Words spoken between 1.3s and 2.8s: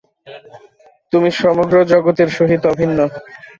সমগ্র জগতের সহিত